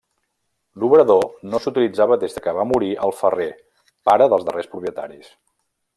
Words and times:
L'obrador 0.83 1.27
no 1.51 1.59
s'utilitzava 1.65 2.17
des 2.23 2.35
que 2.47 2.55
va 2.61 2.65
morir 2.71 2.91
el 3.09 3.15
ferrer, 3.21 3.49
pare 4.11 4.29
dels 4.35 4.49
darrers 4.49 4.73
propietaris. 4.73 5.33